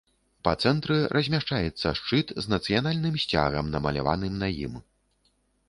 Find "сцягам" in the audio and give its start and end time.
3.27-3.65